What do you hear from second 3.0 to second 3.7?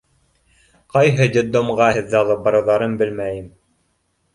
белмәйем.